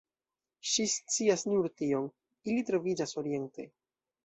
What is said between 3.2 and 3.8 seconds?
oriente.